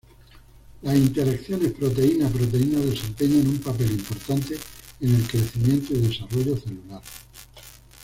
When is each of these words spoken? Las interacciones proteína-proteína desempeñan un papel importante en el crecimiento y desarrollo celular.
Las 0.81 0.95
interacciones 0.97 1.73
proteína-proteína 1.73 2.79
desempeñan 2.79 3.45
un 3.49 3.59
papel 3.59 3.91
importante 3.91 4.57
en 4.99 5.13
el 5.13 5.27
crecimiento 5.27 5.93
y 5.93 5.99
desarrollo 6.01 6.57
celular. 6.57 7.03